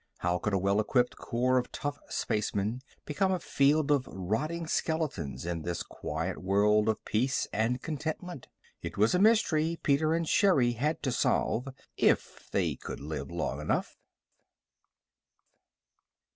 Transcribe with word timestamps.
How 0.17 0.39
could 0.39 0.53
a 0.53 0.57
well 0.57 0.79
equipped 0.79 1.15
corps 1.17 1.59
of 1.59 1.71
tough 1.71 1.99
spacemen 2.09 2.81
become 3.05 3.31
a 3.31 3.39
field 3.39 3.91
of 3.91 4.07
rotting 4.07 4.65
skeletons 4.65 5.45
in 5.45 5.61
this 5.61 5.83
quiet 5.83 6.41
world 6.41 6.89
of 6.89 7.05
peace 7.05 7.47
and 7.53 7.83
contentment? 7.83 8.47
It 8.81 8.97
was 8.97 9.13
a 9.13 9.19
mystery 9.19 9.77
Peter 9.83 10.15
and 10.15 10.27
Sherri 10.27 10.71
had 10.71 11.03
to 11.03 11.11
solve. 11.11 11.67
If 11.97 12.49
they 12.49 12.73
could 12.73 12.99
live 12.99 13.29
long 13.29 13.61
enough! 13.61 13.95